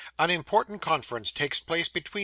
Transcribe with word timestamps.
AN 0.17 0.31
IMPORTANT 0.31 0.81
CONFERENCE 0.81 1.31
TAKES 1.31 1.59
PLACE 1.59 1.87
BETWEEN 1.89 2.13
MR. 2.13 2.19